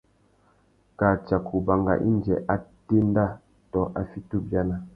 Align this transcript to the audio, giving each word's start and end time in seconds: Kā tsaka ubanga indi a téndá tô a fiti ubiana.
Kā 1.01 1.09
tsaka 1.25 1.49
ubanga 1.59 1.93
indi 2.09 2.33
a 2.53 2.55
téndá 2.87 3.25
tô 3.71 3.81
a 3.99 4.01
fiti 4.11 4.33
ubiana. 4.41 4.75